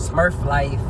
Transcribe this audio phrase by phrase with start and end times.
[0.00, 0.80] Smurf Life.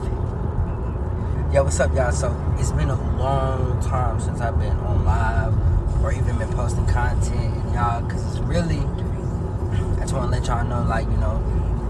[1.52, 2.12] Yo, what's up, y'all?
[2.12, 5.52] So it's been a long time since I've been on live
[6.00, 8.78] or even been posting content, and y'all, cause it's really.
[8.78, 11.42] I just want to let y'all know, like you know,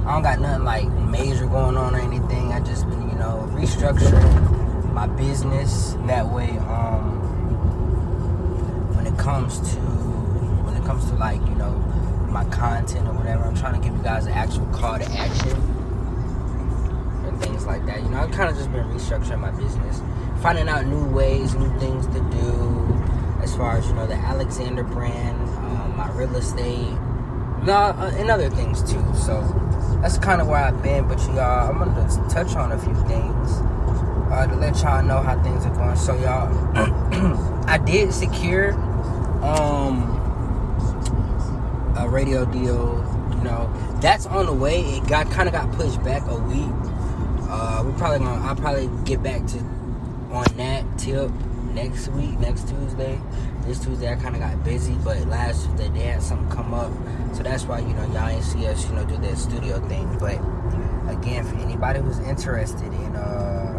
[0.06, 2.54] I don't got nothing like major going on or anything.
[2.54, 5.96] I just been, you know, restructuring my business.
[6.06, 7.20] That way, um,
[8.96, 11.72] when it comes to when it comes to like you know
[12.30, 15.79] my content or whatever, I'm trying to give you guys an actual call to action
[17.40, 18.02] things like that.
[18.02, 20.00] You know, I've kind of just been restructuring my business,
[20.42, 22.90] finding out new ways, new things to do,
[23.42, 26.96] as far as you know, the Alexander brand, um, my real estate,
[27.68, 29.04] uh, and other things too.
[29.14, 29.40] So
[30.02, 31.08] that's kind of where I've been.
[31.08, 33.60] But y'all, I'm gonna touch on a few things
[34.30, 35.96] uh, to let y'all know how things are going.
[35.96, 36.48] So y'all,
[37.66, 38.72] I did secure
[39.42, 40.16] um,
[41.96, 43.06] a radio deal.
[43.30, 44.82] You know, that's on the way.
[44.82, 46.66] It got kind of got pushed back a week
[47.50, 48.46] uh, we're probably gonna.
[48.46, 49.58] I'll probably get back to
[50.30, 51.30] on that tip
[51.74, 53.20] next week, next Tuesday.
[53.62, 56.92] This Tuesday I kind of got busy, but last Tuesday they had something come up,
[57.34, 60.16] so that's why you know y'all ain't see us, you know, do that studio thing.
[60.18, 60.38] But
[61.12, 63.78] again, for anybody who's interested in uh,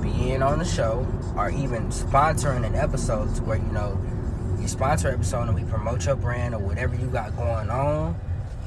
[0.00, 1.04] being on the show
[1.36, 4.00] or even sponsoring an episode to where you know
[4.60, 8.16] you sponsor episode and we promote your brand or whatever you got going on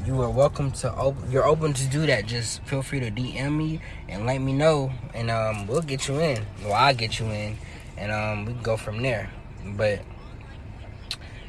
[0.07, 2.25] you are welcome to open you're open to do that.
[2.25, 6.17] Just feel free to dm me and let me know and um, we'll get you
[6.21, 6.45] in.
[6.63, 7.57] Well i'll get you in
[7.97, 9.29] and um, we can go from there.
[9.75, 9.99] But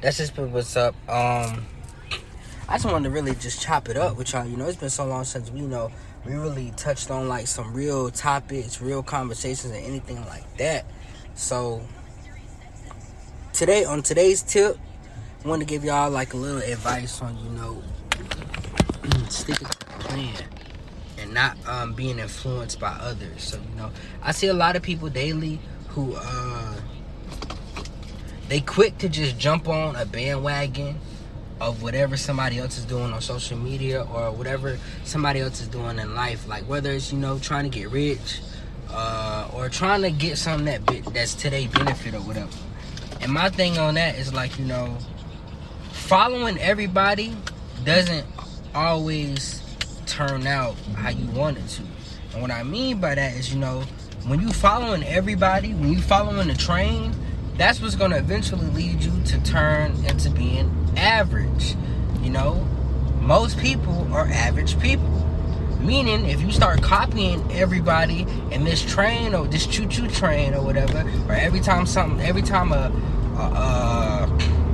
[0.02, 0.96] that's just what's up.
[1.08, 1.66] Um,
[2.68, 4.90] i just wanted to really just chop it up with y'all you know it's been
[4.90, 5.90] so long since we you know
[6.26, 10.84] we really touched on like some real topics real conversations and anything like that.
[11.36, 11.80] So
[13.52, 14.76] today on today's tip
[15.44, 17.84] I want to give y'all like a little advice on you know
[19.32, 20.44] sticking to the plan
[21.18, 23.42] and not um, being influenced by others.
[23.42, 23.90] So you know,
[24.22, 26.76] I see a lot of people daily who uh,
[28.48, 30.98] they quick to just jump on a bandwagon
[31.60, 35.98] of whatever somebody else is doing on social media or whatever somebody else is doing
[35.98, 36.46] in life.
[36.46, 38.40] Like whether it's you know trying to get rich
[38.90, 42.56] uh, or trying to get something that that's today benefit or whatever.
[43.20, 44.96] And my thing on that is like you know,
[45.90, 47.36] following everybody
[47.84, 48.26] doesn't
[48.74, 49.62] always
[50.06, 51.82] turn out how you want it to.
[52.32, 53.82] And what I mean by that is, you know,
[54.26, 57.12] when you following everybody, when you following the train,
[57.56, 61.74] that's what's going to eventually lead you to turn into being average.
[62.22, 62.54] You know,
[63.20, 65.08] most people are average people.
[65.80, 71.08] Meaning, if you start copying everybody in this train or this choo-choo train or whatever,
[71.28, 72.92] or every time something, every time a,
[73.38, 74.67] a, a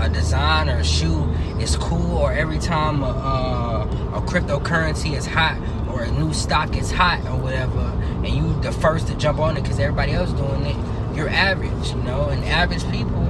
[0.00, 1.24] a design or a shoe
[1.60, 6.76] is cool, or every time a, a, a cryptocurrency is hot, or a new stock
[6.76, 7.80] is hot, or whatever,
[8.24, 11.90] and you the first to jump on it because everybody else doing it, you're average,
[11.90, 12.28] you know.
[12.28, 13.24] And average people,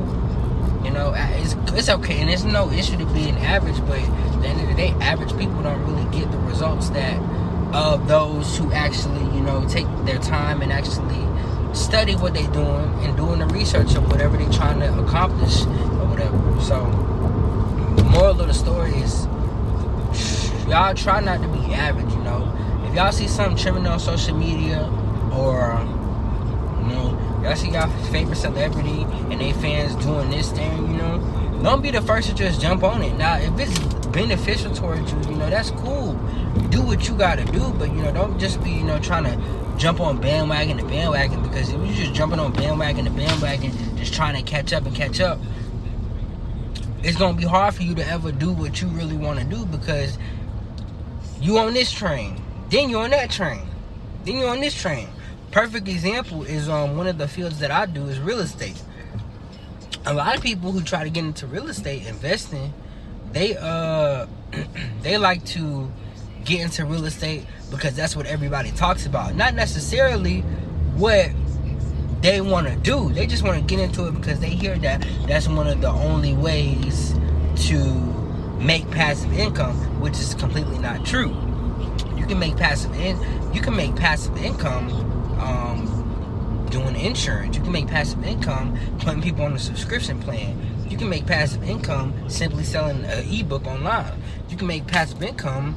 [0.85, 4.49] you know, it's it's okay, and there's no issue to being average, but at the
[4.49, 7.19] end of the day, average people don't really get the results that
[7.75, 11.27] of those who actually, you know, take their time and actually
[11.75, 15.63] study what they're doing and doing the research of whatever they're trying to accomplish
[16.21, 16.61] whatever.
[16.61, 16.87] So,
[18.11, 19.27] moral of the story is
[20.67, 22.47] y'all try not to be average, you know.
[22.87, 24.85] If y'all see something trending on social media
[25.33, 25.79] or,
[26.81, 31.61] you know, y'all see y'all favorite celebrity and they fans doing this thing, you know,
[31.63, 33.17] don't be the first to just jump on it.
[33.17, 36.15] Now, if it's beneficial towards you, you know, that's cool.
[36.71, 39.61] Do what you gotta do, but, you know, don't just be, you know, trying to
[39.77, 44.13] jump on bandwagon to bandwagon because if you're just jumping on bandwagon to bandwagon, just
[44.13, 45.39] trying to catch up and catch up,
[47.03, 49.65] it's gonna be hard for you to ever do what you really want to do
[49.67, 50.19] because
[51.41, 53.63] you on this train, then you're on that train,
[54.25, 55.09] then you're on this train.
[55.51, 58.81] Perfect example is um one of the fields that I do is real estate.
[60.07, 62.73] A lot of people who try to get into real estate investing,
[63.33, 64.27] they uh
[65.03, 65.91] they like to
[66.45, 69.35] get into real estate because that's what everybody talks about.
[69.35, 70.41] Not necessarily
[70.97, 71.31] what
[72.21, 73.11] they want to do.
[73.13, 75.89] They just want to get into it because they hear that that's one of the
[75.89, 77.15] only ways
[77.69, 77.83] to
[78.61, 81.31] make passive income, which is completely not true.
[82.17, 83.19] You can make passive in
[83.55, 84.91] you can make passive income
[85.41, 87.57] um, doing insurance.
[87.57, 90.57] You can make passive income putting people on a subscription plan.
[90.89, 94.23] You can make passive income simply selling an ebook online.
[94.49, 95.75] You can make passive income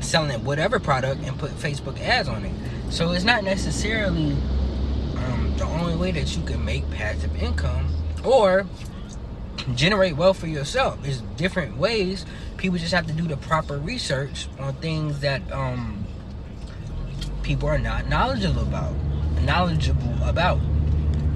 [0.00, 2.52] selling whatever product and put Facebook ads on it.
[2.90, 4.36] So it's not necessarily
[5.24, 7.88] um, the only way that you can make passive income
[8.24, 8.66] or
[9.74, 11.02] generate wealth for yourself.
[11.02, 12.26] There's different ways.
[12.56, 16.04] People just have to do the proper research on things that um,
[17.42, 18.94] people are not knowledgeable about.
[19.42, 20.60] Knowledgeable about.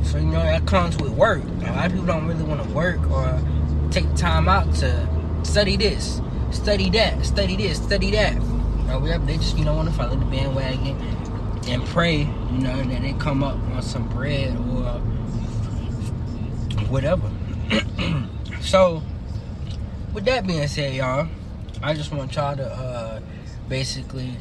[0.02, 1.43] So you know that comes with work.
[1.44, 3.40] A lot of people don't really want to work or
[3.90, 5.08] take time out to
[5.43, 6.20] study this,
[6.50, 8.37] study that, study this, study that.
[8.90, 9.26] Or whatever.
[9.26, 10.96] They just you know want to follow the bandwagon
[11.68, 15.00] and pray, you know, that they come up on some bread or
[16.88, 17.30] whatever.
[18.60, 19.02] so,
[20.14, 21.28] with that being said, y'all,
[21.82, 23.20] I just want y'all to uh,
[23.68, 24.32] basically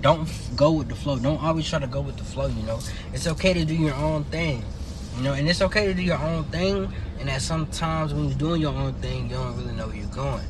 [0.00, 1.18] don't go with the flow.
[1.18, 2.46] Don't always try to go with the flow.
[2.46, 2.80] You know,
[3.12, 4.64] it's okay to do your own thing.
[5.16, 6.92] You know, and it's okay to do your own thing.
[7.18, 10.06] And that sometimes when you're doing your own thing, you don't really know where you're
[10.08, 10.44] going.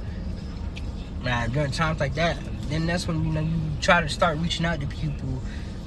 [1.22, 2.36] Now, during times like that,
[2.68, 5.40] then that's when you know you try to start reaching out to people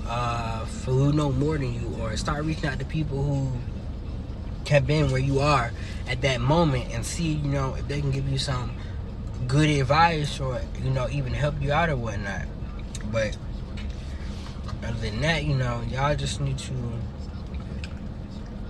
[0.08, 3.52] uh, who know more than you, or start reaching out to people who
[4.70, 5.72] have been where you are
[6.08, 8.72] at that moment, and see you know if they can give you some
[9.48, 12.46] good advice or you know even help you out or whatnot.
[13.12, 13.38] But
[14.84, 16.74] other than that, you know, y'all just need to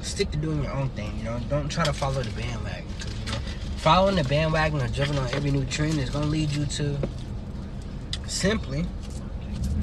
[0.01, 1.17] stick to doing your own thing.
[1.17, 2.85] You know, don't try to follow the bandwagon.
[2.87, 3.37] You know,
[3.77, 6.97] following the bandwagon or jumping on every new trend is gonna lead you to
[8.29, 8.85] simply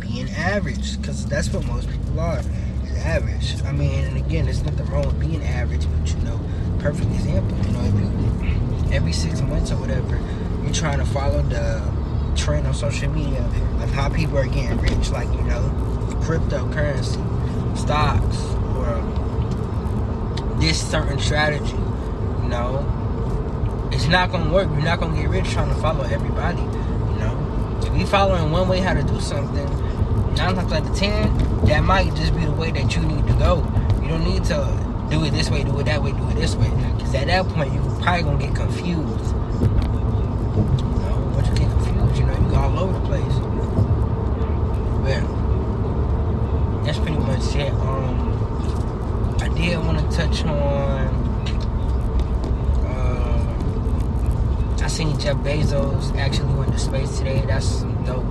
[0.00, 1.02] being average.
[1.02, 2.38] Cause that's what most people are.
[2.38, 3.62] Is average.
[3.64, 6.40] I mean, and again, there's nothing wrong with being average, but you know,
[6.78, 7.56] perfect example.
[7.66, 10.16] You know, every six months or whatever,
[10.62, 11.82] you're trying to follow the
[12.36, 13.44] trend on social media
[13.82, 15.62] of how people are getting rich, like you know,
[16.22, 17.16] cryptocurrency,
[17.76, 18.38] stocks,
[18.76, 19.02] or
[20.60, 21.76] this certain strategy.
[22.42, 24.68] You know, it's not gonna work.
[24.68, 26.62] You're not gonna get rich trying to follow everybody.
[27.96, 29.64] If you following one way how to do something,
[30.34, 31.34] nine times out of ten,
[31.64, 33.64] that might just be the way that you need to go.
[34.02, 36.54] You don't need to do it this way, do it that way, do it this
[36.56, 36.68] way.
[36.94, 39.00] Because at that point, you're probably gonna get confused.
[39.00, 39.06] You
[41.00, 43.34] know, once you get confused, you know, you go all over the place.
[45.00, 45.22] But
[46.84, 47.72] that's pretty much it.
[47.80, 51.06] Um, I did want to touch on.
[52.84, 57.42] Uh, I seen Jeff Bezos actually went to space today.
[57.48, 58.24] That's dope,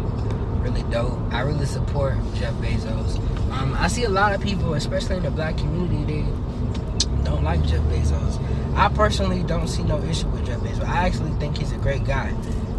[0.64, 1.20] really dope.
[1.34, 3.18] I really support Jeff Bezos.
[3.52, 6.22] Um, I see a lot of people, especially in the black community, they
[7.26, 8.40] don't like Jeff Bezos.
[8.78, 10.86] I personally don't see no issue with Jeff Bezos.
[10.86, 12.34] I actually think he's a great guy.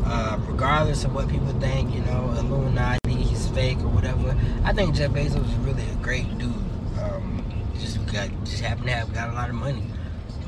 [0.06, 4.34] Uh, regardless of what people think, you know, Illuminati, he's fake or whatever.
[4.64, 6.54] I think Jeff Bezos is really a great dude.
[7.02, 7.44] Um,
[7.78, 9.84] just got just happened to have got a lot of money,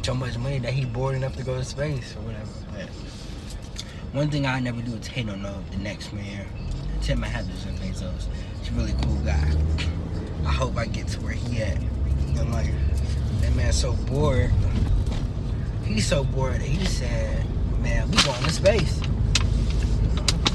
[0.02, 2.57] so much money that he bored enough to go to space or whatever.
[4.12, 6.46] One thing I never do is hate on uh, the next man.
[7.02, 8.26] Tip my hat to Jeff Bezos.
[8.60, 9.52] He's a really cool guy.
[10.46, 11.76] I hope I get to where he at.
[12.38, 12.70] I'm like,
[13.42, 14.50] that man's so bored.
[15.84, 17.44] He's so bored he said,
[17.80, 18.98] man, we going to space.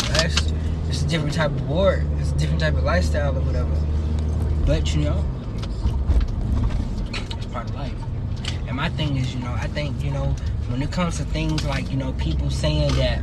[0.10, 0.52] That's
[0.90, 2.08] it's a different type of bored.
[2.20, 3.76] It's a different type of lifestyle or whatever.
[4.66, 5.24] But you know,
[7.38, 7.94] it's part of life.
[8.68, 10.36] And my thing is, you know, I think, you know,
[10.70, 13.22] when it comes to things like, you know, people saying that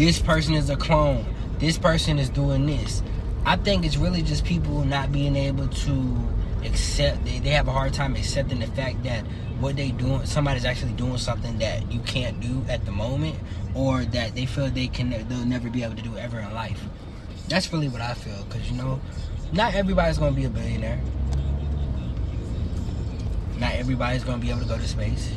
[0.00, 1.26] this person is a clone,
[1.58, 3.02] this person is doing this.
[3.44, 6.16] I think it's really just people not being able to
[6.64, 9.26] accept they, they have a hard time accepting the fact that
[9.60, 13.38] what they doing somebody's actually doing something that you can't do at the moment
[13.74, 16.82] or that they feel they can they'll never be able to do ever in life.
[17.50, 19.02] That's really what i feel because you know
[19.52, 20.98] not everybody's gonna be a billionaire.
[23.58, 25.30] Not everybody's gonna be able to go to space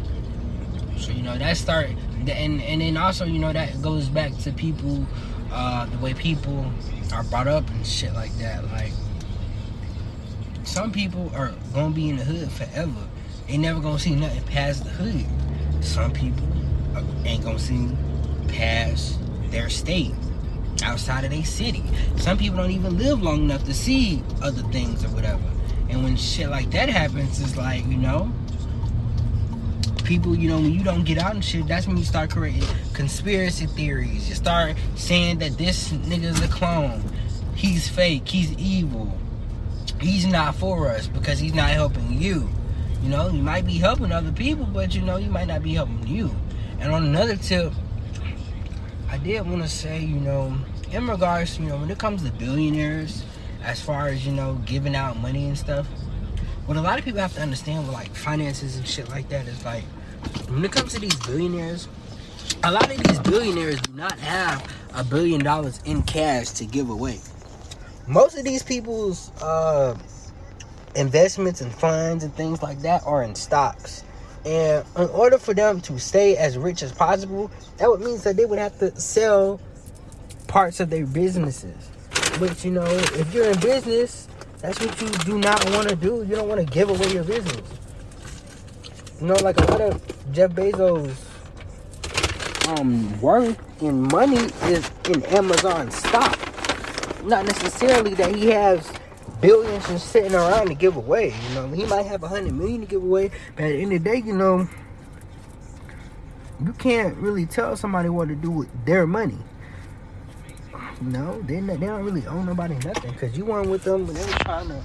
[0.97, 1.89] so you know that start
[2.27, 5.05] and and then also you know that goes back to people
[5.51, 6.65] uh the way people
[7.12, 8.91] are brought up and shit like that like
[10.63, 13.07] some people are gonna be in the hood forever.
[13.47, 15.25] They never gonna see nothing past the hood.
[15.83, 16.47] Some people
[17.25, 17.89] ain't gonna see
[18.47, 19.19] past
[19.51, 20.13] their state,
[20.81, 21.83] outside of their city.
[22.17, 25.43] Some people don't even live long enough to see other things or whatever.
[25.89, 28.31] And when shit like that happens, it's like, you know,
[30.03, 32.63] people, you know, when you don't get out and shit, that's when you start creating
[32.93, 34.29] conspiracy theories.
[34.29, 37.03] You start saying that this nigga's a clone.
[37.55, 38.27] He's fake.
[38.27, 39.17] He's evil
[40.03, 42.50] he's not for us because he's not helping you.
[43.01, 45.74] You know, you might be helping other people, but you know, you might not be
[45.74, 46.31] helping you.
[46.79, 47.74] And on another tip,
[49.10, 50.55] I did want to say, you know,
[50.91, 53.24] in regards, to, you know, when it comes to billionaires,
[53.63, 55.88] as far as, you know, giving out money and stuff,
[56.65, 59.48] what a lot of people have to understand with like finances and shit like that
[59.48, 59.84] is like,
[60.50, 61.88] when it comes to these billionaires,
[62.63, 66.89] a lot of these billionaires do not have a billion dollars in cash to give
[66.89, 67.20] away
[68.08, 69.98] most of these people's uh,
[70.96, 74.03] investments and funds and things like that are in stocks.
[74.46, 78.36] And in order for them to stay as rich as possible, that would mean that
[78.36, 79.62] they would have to sell
[80.48, 81.89] parts of their businesses.
[82.39, 84.27] But you know, if you're in business,
[84.63, 86.25] that's what you do not want to do.
[86.25, 87.62] You don't want to give away your business.
[89.20, 91.13] You know, like a lot of Jeff Bezos'
[92.70, 94.38] um worth in money
[94.72, 96.39] is in Amazon stock.
[97.25, 98.89] Not necessarily that he has
[99.41, 101.34] billions and sitting around to give away.
[101.50, 103.91] You know, he might have a hundred million to give away, but at the end
[103.91, 104.70] of the day, you know,
[106.65, 109.39] you can't really tell somebody what to do with their money.
[111.05, 114.24] No, they they don't really owe nobody nothing because you weren't with them when they
[114.24, 114.81] were trying to.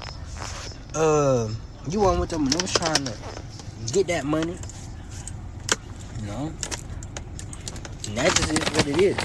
[0.95, 1.49] Uh,
[1.89, 3.15] you weren't with them when they was trying to
[3.93, 4.57] get that money.
[6.21, 6.53] You know,
[8.09, 9.17] and that just is what it is.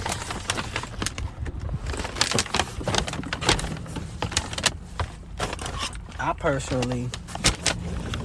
[6.20, 7.10] I personally,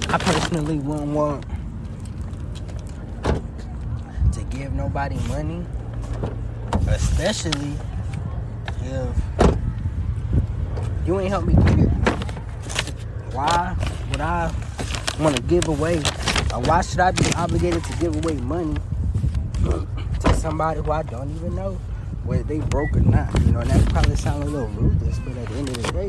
[0.09, 1.43] I personally wouldn't want
[4.33, 5.65] to give nobody money,
[6.87, 7.75] especially
[11.05, 11.89] you ain't help me get it.
[13.33, 13.75] Why
[14.11, 14.51] would I
[15.19, 15.97] want to give away,
[16.53, 18.79] or why should I be obligated to give away money
[19.63, 21.79] to somebody who I don't even know
[22.23, 23.33] whether they broke or not?
[23.41, 25.91] You know, and that probably sounds a little ruthless, but at the end of the
[25.91, 26.07] day,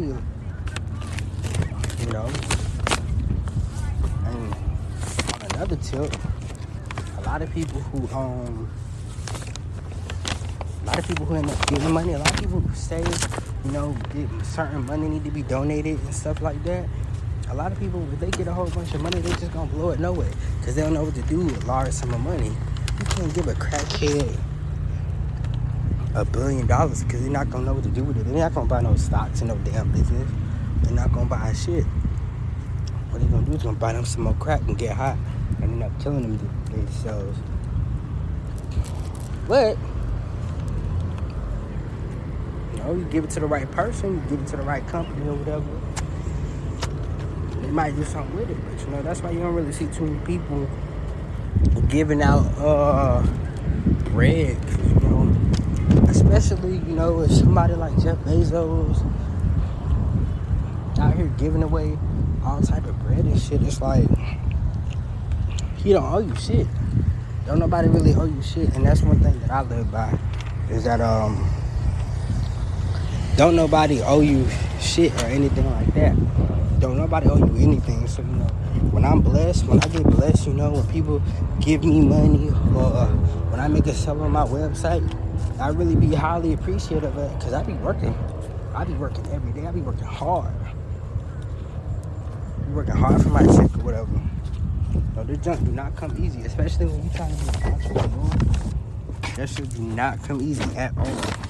[2.05, 2.31] you know.
[4.27, 4.55] And
[5.35, 6.15] on another tip,
[7.19, 8.71] a lot of people who um
[11.01, 13.03] lot of people who end up giving money, a lot of people who say,
[13.65, 13.97] you know,
[14.43, 16.87] certain money need to be donated and stuff like that.
[17.49, 19.71] A lot of people, if they get a whole bunch of money, they just gonna
[19.71, 20.29] blow it no way
[20.59, 22.49] because they don't know what to do with a large sum of money.
[22.49, 24.39] You can't give a crackhead
[26.15, 28.25] a billion dollars because they're not gonna know what to do with it.
[28.25, 30.31] They're not gonna buy no stocks in no damn business.
[30.83, 31.85] They're not gonna buy shit.
[33.09, 35.17] What they're gonna do is gonna buy them some more crack and get high
[35.63, 37.39] and end up killing them themselves.
[39.49, 39.79] But
[42.91, 45.29] know, you give it to the right person, you give it to the right company
[45.29, 45.67] or whatever.
[47.61, 49.87] They might do something with it, but you know that's why you don't really see
[49.87, 50.69] too many people
[51.89, 53.23] giving out uh
[54.11, 55.37] bread, you know.
[56.09, 59.05] Especially, you know, with somebody like Jeff Bezos
[60.99, 61.97] out here giving away
[62.45, 63.63] all type of bread and shit.
[63.63, 64.09] It's like
[65.77, 66.67] he don't owe you shit.
[67.47, 70.19] Don't nobody really owe you shit, and that's one thing that I live by
[70.71, 71.49] is that um
[73.41, 74.47] don't nobody owe you
[74.81, 76.15] shit or anything like that.
[76.79, 78.07] Don't nobody owe you anything.
[78.07, 78.45] So you know,
[78.93, 81.23] when I'm blessed, when I get blessed, you know, when people
[81.59, 83.07] give me money or uh,
[83.49, 85.01] when I make a sell on my website,
[85.59, 88.15] I really be highly appreciative of it because I be working.
[88.75, 89.67] I be working every day.
[89.67, 90.53] I be working hard.
[92.67, 94.21] Be working hard for my check or whatever.
[95.17, 98.31] No, this junk do not come easy, especially when you trying to be an entrepreneur.
[99.37, 101.50] That shit do not come easy at all.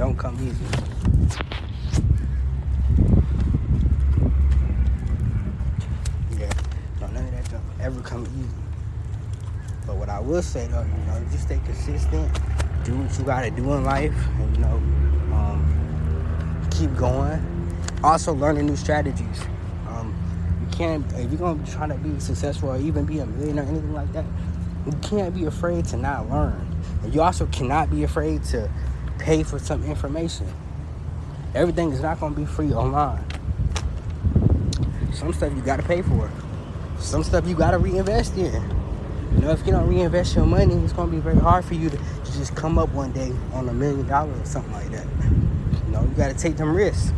[0.00, 0.64] Don't come easy.
[6.38, 6.48] Yeah,
[7.02, 8.48] no, none of that ever come easy.
[9.86, 12.32] But what I will say though, you know, just stay consistent,
[12.82, 14.76] do what you gotta do in life, and you know,
[15.36, 17.38] um, keep going.
[18.02, 19.42] Also, learning new strategies.
[19.86, 20.14] Um,
[20.62, 23.64] you can't if you're gonna be trying to be successful or even be a millionaire
[23.64, 24.24] or anything like that.
[24.86, 26.74] You can't be afraid to not learn.
[27.02, 28.70] And you also cannot be afraid to
[29.20, 30.46] pay for some information.
[31.54, 33.24] Everything is not gonna be free online.
[35.12, 36.30] Some stuff you gotta pay for.
[36.98, 38.62] Some stuff you gotta reinvest in.
[39.34, 41.90] You know, if you don't reinvest your money, it's gonna be very hard for you
[41.90, 45.06] to, to just come up one day on a million dollars or something like that.
[45.86, 47.12] You know, you gotta take them risks.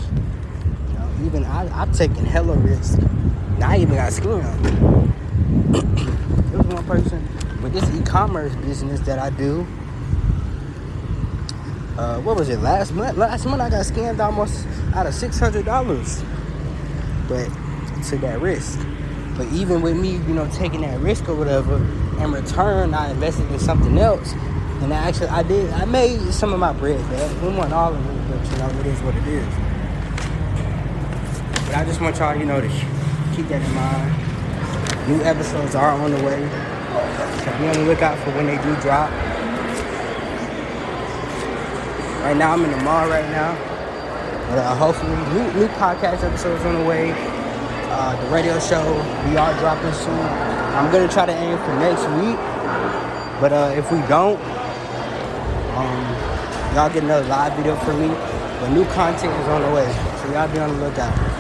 [0.89, 2.97] You know, even I, I've taken hella risks.
[3.59, 5.13] Now I even got scammed.
[6.51, 7.29] there was one person
[7.63, 9.67] with this e-commerce business that I do.
[11.99, 13.19] Uh, what was it last month?
[13.19, 16.23] Last month I got scammed almost out of six hundred dollars,
[17.29, 17.49] but
[18.05, 18.81] took that risk.
[19.37, 23.51] But even with me, you know, taking that risk or whatever, in return I invested
[23.53, 24.33] in something else,
[24.81, 27.43] and I actually I did I made some of my bread back.
[27.43, 29.47] We want all of it, but you know it is what it is.
[31.67, 32.69] But I just want y'all, you know, to
[33.37, 35.09] keep that in mind.
[35.09, 36.41] New episodes are on the way,
[37.45, 39.11] so be on the lookout for when they do drop.
[42.23, 43.53] Right now, I'm in the mall right now.
[44.49, 47.11] But uh, hopefully, new, new podcast episodes on the way.
[47.91, 48.95] Uh, the radio show,
[49.29, 50.21] we are dropping soon.
[50.79, 52.39] I'm gonna try to aim for next week.
[53.41, 54.41] But uh, if we don't,
[55.75, 58.09] um, y'all get another live video from me.
[58.09, 61.32] But new content is on the way, so y'all be on the lookout.